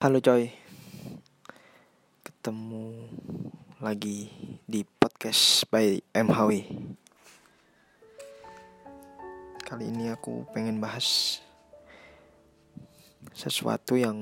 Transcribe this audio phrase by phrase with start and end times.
[0.00, 0.48] Halo coy.
[2.24, 3.04] Ketemu
[3.84, 4.32] lagi
[4.64, 6.64] di podcast by MHW
[9.60, 11.36] Kali ini aku pengen bahas
[13.36, 14.16] Sesuatu yang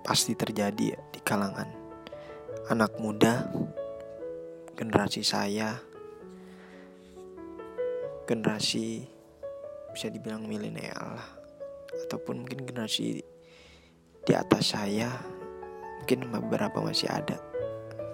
[0.00, 1.68] Pasti terjadi ya di kalangan
[2.72, 3.52] Anak muda
[4.80, 5.76] Generasi saya
[8.24, 9.04] Generasi
[9.92, 11.20] Bisa dibilang milenial
[12.08, 13.28] Ataupun mungkin generasi
[14.22, 15.10] di atas saya
[16.02, 17.38] mungkin beberapa masih ada.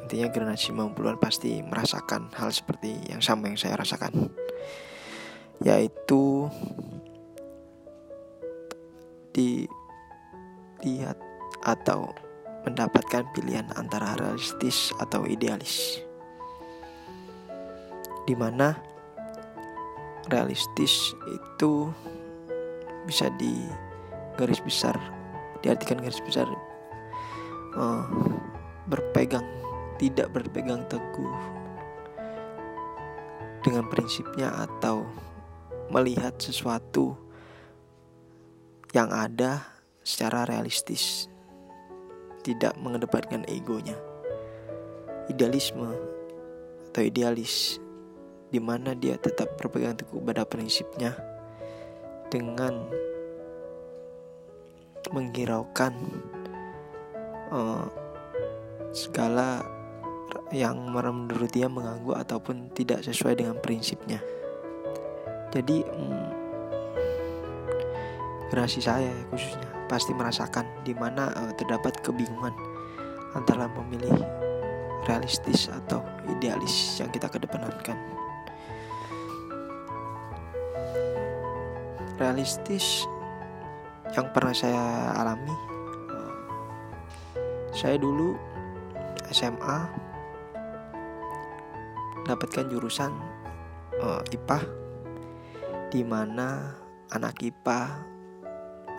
[0.05, 4.33] Intinya generasi 90-an pasti merasakan hal seperti yang sama yang saya rasakan.
[5.61, 6.49] Yaitu
[9.37, 11.19] dilihat
[11.65, 12.09] atau
[12.65, 16.01] mendapatkan pilihan antara realistis atau idealis.
[18.25, 18.77] Di mana
[20.29, 21.89] realistis itu
[23.09, 23.65] bisa di
[24.37, 25.18] garis besar
[25.63, 26.47] diartikan garis besar
[27.79, 28.07] uh,
[28.87, 29.45] berpegang
[29.99, 31.35] tidak berpegang teguh
[33.67, 35.03] dengan prinsipnya atau
[35.91, 37.19] melihat sesuatu
[38.95, 39.67] yang ada
[40.07, 41.29] secara realistis
[42.41, 43.99] tidak mengedepankan egonya.
[45.29, 45.93] Idealisme
[46.89, 47.77] atau idealis
[48.49, 51.13] di mana dia tetap berpegang teguh pada prinsipnya
[52.33, 52.89] dengan
[55.13, 55.93] menghiraukan
[57.53, 57.87] uh,
[58.93, 59.65] segala
[60.53, 64.21] yang menurut dia mengganggu ataupun tidak sesuai dengan prinsipnya.
[65.53, 66.29] Jadi um,
[68.49, 72.53] generasi saya khususnya pasti merasakan di mana uh, terdapat kebingungan
[73.37, 74.13] antara memilih
[75.09, 77.97] realistis atau idealis yang kita kedepankan.
[82.19, 83.09] Realistis
[84.19, 85.55] yang pernah saya alami.
[87.71, 88.35] Saya dulu
[89.31, 89.79] SMA
[92.27, 93.15] dapatkan jurusan
[94.03, 94.59] uh, IPA
[95.95, 96.75] di mana
[97.15, 97.81] anak IPA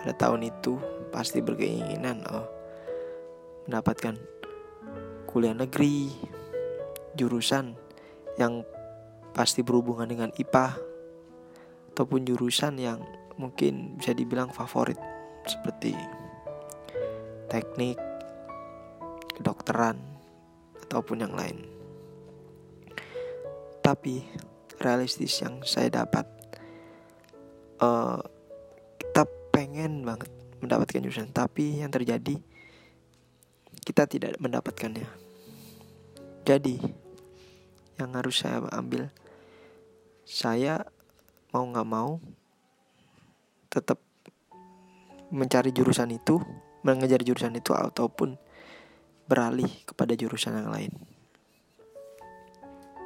[0.00, 0.80] pada tahun itu
[1.12, 2.48] pasti berkeinginan uh,
[3.68, 4.16] mendapatkan
[5.28, 6.16] kuliah negeri
[7.12, 7.76] jurusan
[8.40, 8.64] yang
[9.36, 10.80] pasti berhubungan dengan IPA
[11.92, 13.04] ataupun jurusan yang
[13.40, 15.00] mungkin bisa dibilang favorit
[15.48, 15.96] seperti
[17.48, 17.96] teknik,
[19.40, 19.96] kedokteran
[20.84, 21.64] ataupun yang lain.
[23.80, 24.20] Tapi
[24.76, 26.28] realistis yang saya dapat,
[27.80, 28.20] uh,
[29.00, 30.28] kita pengen banget
[30.60, 32.36] mendapatkan jurusan, tapi yang terjadi
[33.80, 35.08] kita tidak mendapatkannya.
[36.44, 36.76] Jadi
[37.96, 39.08] yang harus saya ambil,
[40.28, 40.84] saya
[41.50, 42.20] mau nggak mau
[43.70, 44.02] tetap
[45.30, 46.42] mencari jurusan itu,
[46.82, 48.34] mengejar jurusan itu ataupun
[49.30, 50.92] beralih kepada jurusan yang lain.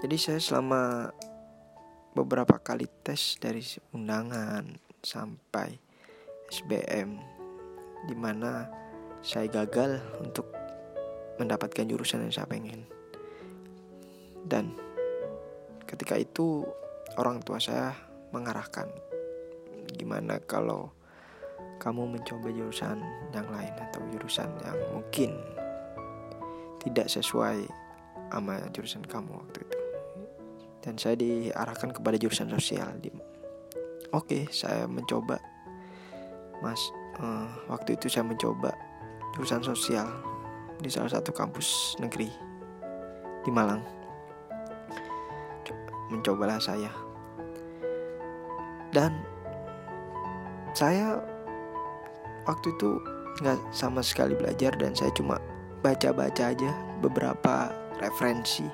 [0.01, 1.13] Jadi saya selama
[2.17, 3.61] beberapa kali tes dari
[3.93, 4.65] undangan
[5.05, 5.77] sampai
[6.49, 7.21] SBM
[8.09, 8.69] di mana
[9.21, 10.49] saya gagal untuk
[11.37, 12.89] mendapatkan jurusan yang saya pengen.
[14.45, 14.77] Dan
[15.85, 16.65] ketika itu
[17.17, 17.97] orang tua saya
[18.33, 18.89] mengarahkan
[19.95, 20.91] gimana kalau
[21.79, 23.03] kamu mencoba jurusan
[23.35, 25.35] yang lain atau jurusan yang mungkin
[26.83, 27.65] tidak sesuai
[28.31, 29.79] sama jurusan kamu waktu itu?
[30.85, 33.09] Dan saya diarahkan kepada jurusan sosial di
[34.13, 35.41] oke saya mencoba.
[36.63, 36.81] Mas
[37.21, 38.73] uh, waktu itu saya mencoba
[39.35, 40.07] jurusan sosial
[40.79, 42.31] di salah satu kampus negeri
[43.45, 43.83] di Malang.
[46.13, 46.93] Mencobalah saya.
[48.95, 49.34] Dan
[50.75, 51.23] saya
[52.51, 52.99] waktu itu
[53.39, 55.39] nggak sama sekali belajar dan saya cuma
[55.87, 57.71] baca-baca aja beberapa
[58.03, 58.67] referensi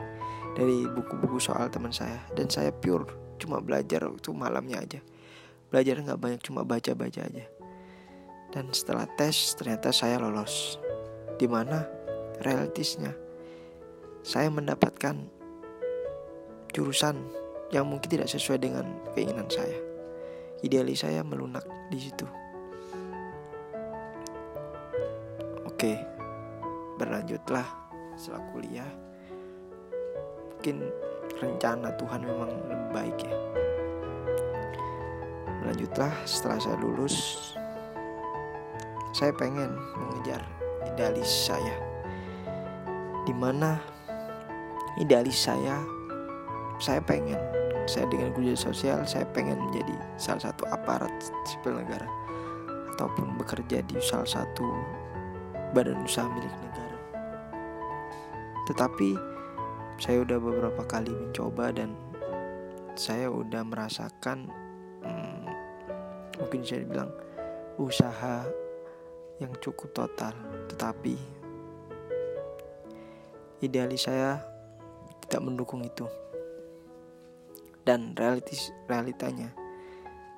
[0.56, 2.16] dari buku-buku soal teman saya.
[2.32, 5.00] Dan saya pure cuma belajar waktu malamnya aja.
[5.68, 7.44] Belajar nggak banyak cuma baca-baca aja.
[8.48, 10.80] Dan setelah tes ternyata saya lolos.
[11.36, 11.84] Di mana
[12.40, 13.12] realitisnya?
[14.24, 15.20] Saya mendapatkan
[16.72, 17.20] jurusan
[17.72, 19.89] yang mungkin tidak sesuai dengan keinginan saya
[20.60, 22.26] idealis saya melunak di situ.
[25.64, 25.96] Oke,
[27.00, 27.64] berlanjutlah
[28.20, 28.90] setelah kuliah.
[30.52, 30.76] Mungkin
[31.40, 33.36] rencana Tuhan memang lebih baik ya.
[35.64, 37.16] Berlanjutlah setelah saya lulus.
[39.16, 40.44] Saya pengen mengejar
[40.84, 41.76] idealis saya.
[43.24, 43.80] Di mana
[45.00, 45.80] idealis saya,
[46.76, 47.40] saya pengen
[47.86, 51.12] saya dengan kerja sosial saya pengen menjadi salah satu aparat
[51.46, 52.08] sipil negara
[52.96, 54.66] ataupun bekerja di salah satu
[55.72, 56.98] badan usaha milik negara.
[58.68, 59.10] Tetapi
[60.00, 61.92] saya udah beberapa kali mencoba dan
[62.98, 64.48] saya udah merasakan
[65.04, 65.44] hmm,
[66.40, 67.10] mungkin saya bilang
[67.80, 68.44] usaha
[69.40, 70.36] yang cukup total,
[70.68, 71.16] tetapi
[73.64, 74.40] idealis saya
[75.24, 76.04] tidak mendukung itu.
[77.82, 79.50] Dan realitis, realitanya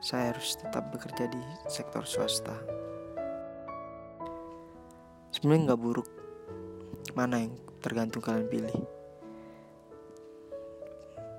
[0.03, 2.59] saya harus tetap bekerja di sektor swasta.
[5.31, 6.09] Sebenarnya nggak buruk,
[7.15, 8.77] mana yang tergantung kalian pilih.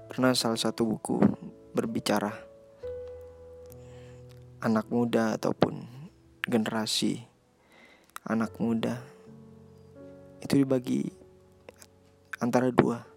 [0.08, 1.20] Pernah salah satu buku
[1.76, 2.32] berbicara
[4.64, 5.84] anak muda ataupun
[6.48, 7.20] generasi
[8.24, 9.04] anak muda
[10.40, 11.12] itu dibagi
[12.40, 13.13] antara dua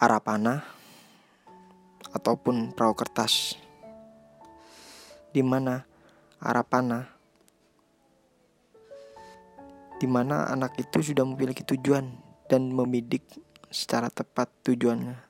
[0.00, 0.64] arah panah
[2.16, 3.52] ataupun perahu kertas.
[5.28, 5.84] Di mana
[6.40, 7.04] arah panah?
[10.00, 12.16] Di mana anak itu sudah memiliki tujuan
[12.48, 13.28] dan membidik
[13.68, 15.20] secara tepat tujuannya.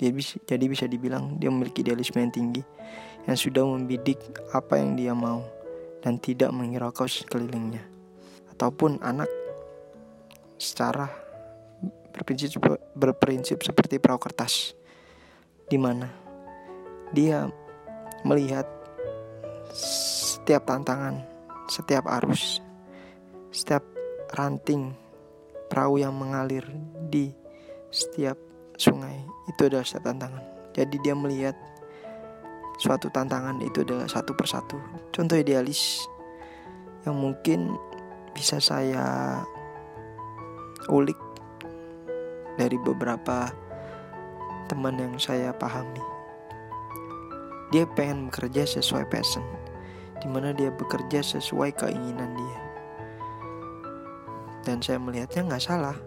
[0.00, 2.64] Jadi jadi bisa dibilang dia memiliki idealisme yang tinggi
[3.28, 4.16] yang sudah membidik
[4.56, 5.44] apa yang dia mau
[6.00, 7.84] dan tidak menghiraukan sekelilingnya.
[8.56, 9.28] Ataupun anak
[10.56, 11.23] secara
[12.14, 12.62] berprinsip,
[12.94, 14.78] berprinsip seperti perahu kertas,
[15.66, 16.06] di mana
[17.10, 17.50] dia
[18.22, 18.64] melihat
[19.74, 21.26] setiap tantangan,
[21.66, 22.62] setiap arus,
[23.50, 23.82] setiap
[24.38, 24.94] ranting
[25.66, 26.62] perahu yang mengalir
[27.10, 27.34] di
[27.90, 28.38] setiap
[28.78, 29.18] sungai
[29.50, 30.44] itu adalah setiap tantangan.
[30.74, 31.54] Jadi dia melihat
[32.78, 34.78] suatu tantangan itu adalah satu persatu.
[35.14, 36.02] Contoh idealis
[37.06, 37.78] yang mungkin
[38.34, 39.38] bisa saya
[40.90, 41.16] ulik
[42.54, 43.50] dari beberapa
[44.70, 46.00] teman yang saya pahami.
[47.74, 49.42] Dia pengen bekerja sesuai passion,
[50.22, 52.60] di mana dia bekerja sesuai keinginan dia.
[54.64, 55.98] Dan saya melihatnya nggak salah,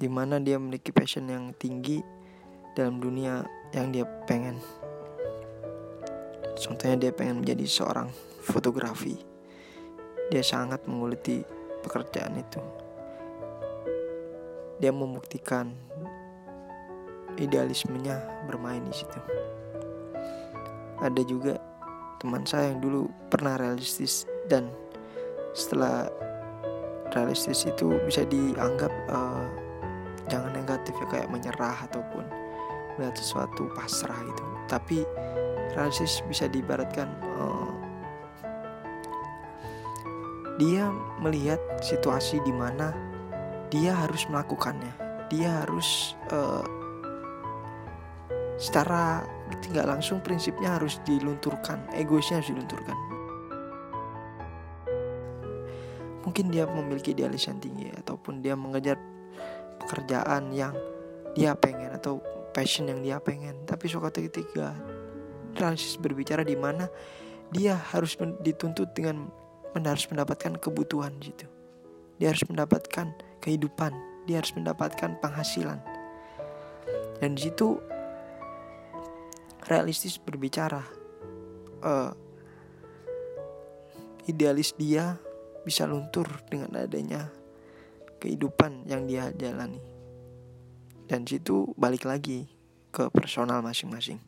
[0.00, 2.00] di mana dia memiliki passion yang tinggi
[2.72, 3.44] dalam dunia
[3.74, 4.56] yang dia pengen.
[6.56, 8.08] Contohnya dia pengen menjadi seorang
[8.44, 9.16] fotografi.
[10.30, 11.42] Dia sangat menguliti
[11.82, 12.89] pekerjaan itu.
[14.80, 15.70] Dia membuktikan
[17.36, 18.16] idealismenya
[18.48, 19.20] bermain di situ.
[21.00, 21.56] Ada juga
[22.20, 24.68] teman saya yang dulu pernah realistis dan
[25.56, 26.12] setelah
[27.16, 29.48] realistis itu bisa dianggap uh,
[30.28, 32.22] jangan negatif ya kayak menyerah ataupun
[32.94, 34.98] melihat sesuatu pasrah gitu tapi
[35.74, 37.08] realistis bisa diibaratkan
[37.40, 37.72] uh,
[40.60, 40.92] dia
[41.24, 42.92] melihat situasi di mana
[43.70, 44.92] dia harus melakukannya.
[45.30, 46.66] Dia harus uh,
[48.58, 49.22] secara
[49.62, 52.98] tidak langsung prinsipnya harus dilunturkan egoisnya harus dilunturkan.
[56.26, 59.00] Mungkin dia memiliki idealis yang tinggi ataupun dia mengejar
[59.82, 60.76] pekerjaan yang
[61.34, 62.20] dia pengen atau
[62.52, 63.64] passion yang dia pengen.
[63.66, 64.74] Tapi suatu ketika
[65.54, 66.86] Francis berbicara di mana
[67.50, 69.30] dia harus dituntut dengan
[69.74, 71.46] harus mendapatkan kebutuhan gitu
[72.20, 73.92] dia harus mendapatkan kehidupan
[74.28, 75.80] dia harus mendapatkan penghasilan.
[77.20, 77.76] Dan di situ
[79.68, 80.80] realistis berbicara
[81.84, 82.12] uh,
[84.28, 85.16] idealis dia
[85.64, 87.28] bisa luntur dengan adanya
[88.20, 89.80] kehidupan yang dia jalani.
[91.10, 92.46] Dan situ balik lagi
[92.94, 94.22] ke personal masing-masing.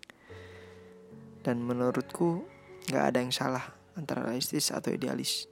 [1.47, 2.43] Dan menurutku
[2.91, 3.63] nggak ada yang salah
[3.95, 5.52] antara realistis atau idealis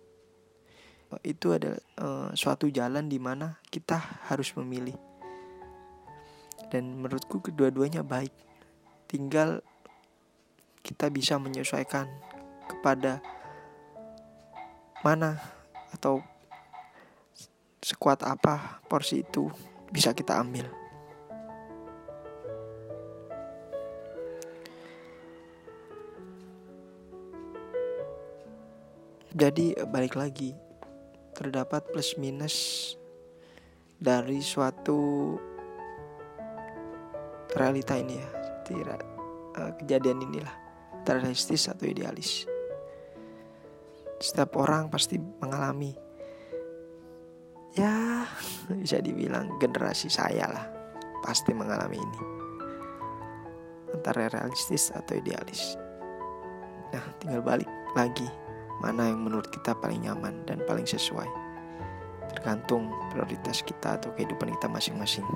[1.27, 3.99] itu adalah uh, suatu jalan di mana kita
[4.31, 4.95] harus memilih.
[6.71, 8.31] Dan menurutku kedua-duanya baik.
[9.11, 9.59] Tinggal
[10.87, 12.07] kita bisa menyesuaikan
[12.71, 13.19] kepada
[15.03, 15.35] mana
[15.91, 16.23] atau
[17.83, 19.51] sekuat apa porsi itu
[19.91, 20.71] bisa kita ambil.
[29.35, 30.70] Jadi balik lagi
[31.41, 32.57] terdapat plus minus
[33.97, 35.33] dari suatu
[37.57, 38.29] realita ini ya,
[38.69, 39.01] tidak
[39.57, 40.53] uh, kejadian inilah
[41.09, 42.45] realistis atau idealis.
[44.21, 45.97] Setiap orang pasti mengalami
[47.73, 48.29] ya
[48.85, 50.69] bisa dibilang generasi saya lah
[51.25, 52.21] pasti mengalami ini
[53.97, 55.81] antara realistis atau idealis.
[56.93, 58.29] Nah, tinggal balik lagi
[58.81, 61.29] mana yang menurut kita paling nyaman dan paling sesuai.
[62.33, 65.27] Tergantung prioritas kita atau kehidupan kita masing-masing.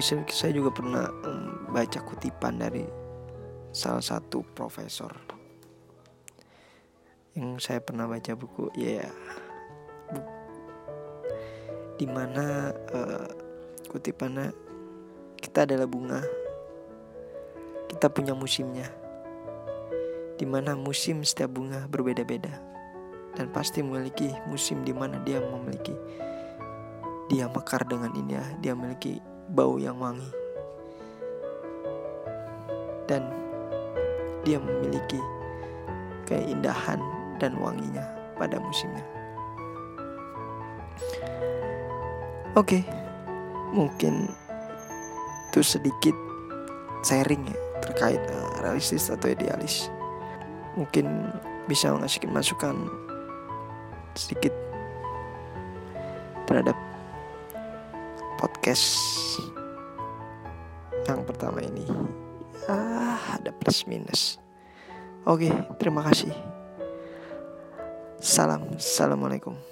[0.00, 1.12] tapi saya juga pernah
[1.68, 2.88] baca kutipan dari
[3.68, 5.12] salah satu profesor
[7.36, 9.12] yang saya pernah baca buku ya yeah,
[10.08, 10.20] bu,
[12.00, 13.28] di mana uh,
[13.92, 14.56] kutipannya
[15.36, 16.24] kita adalah bunga
[17.90, 18.86] kita punya musimnya
[20.38, 22.54] di mana musim setiap bunga berbeda-beda
[23.34, 25.92] dan pasti memiliki musim di mana dia memiliki
[27.26, 29.18] dia mekar dengan indah dia memiliki
[29.50, 30.30] bau yang wangi
[33.10, 33.26] dan
[34.46, 35.18] dia memiliki
[36.30, 37.02] keindahan
[37.42, 38.06] dan wanginya
[38.38, 39.02] pada musimnya.
[42.54, 42.82] Oke, okay.
[43.74, 44.30] mungkin
[45.50, 46.14] itu sedikit
[47.02, 49.88] sharing ya terkait uh, realistis atau idealis.
[50.78, 51.32] Mungkin
[51.66, 52.76] bisa ngasih masukan
[54.14, 54.54] sedikit
[56.46, 56.74] terhadap
[58.40, 58.98] podcast
[61.06, 61.86] yang pertama ini.
[62.68, 64.38] Ah, ada plus minus.
[65.26, 66.32] Oke, terima kasih.
[68.20, 69.69] Salam, assalamualaikum.